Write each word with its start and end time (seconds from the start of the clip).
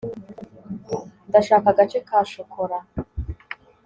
ndashaka 1.29 1.67
agace 1.73 1.99
ka 2.07 2.17
shokora 2.31 2.77